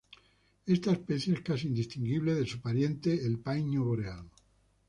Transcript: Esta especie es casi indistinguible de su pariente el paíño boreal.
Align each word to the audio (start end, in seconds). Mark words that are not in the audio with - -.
Esta 0.65 0.93
especie 0.93 1.35
es 1.35 1.41
casi 1.41 1.67
indistinguible 1.67 2.33
de 2.33 2.47
su 2.47 2.59
pariente 2.59 3.23
el 3.23 3.37
paíño 3.39 3.83
boreal. 3.83 4.27